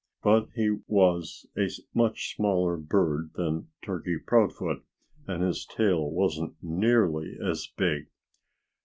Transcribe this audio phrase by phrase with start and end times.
[0.23, 4.83] But he was a much smaller bird than Turkey Proudfoot
[5.27, 8.07] and his tail wasn't nearly as big.